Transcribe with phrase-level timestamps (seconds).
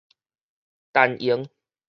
[0.93, 1.47] 陳瑩